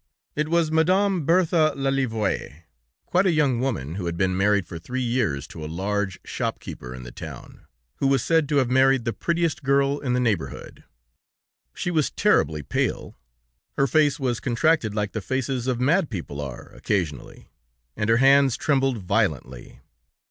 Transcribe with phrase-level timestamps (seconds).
[0.35, 2.63] It was Madame Berthe Lelièvre,
[3.05, 6.59] quite a young woman, who had been married for three years to a large shop
[6.59, 10.19] keeper in the town, who was said to have married the prettiest girl in the
[10.19, 10.85] neighborhood.
[11.75, 13.15] "She was terribly pale,
[13.73, 17.51] her face was contracted like the faces of mad people are, occasionally,
[17.95, 19.81] and her hands trembled violently.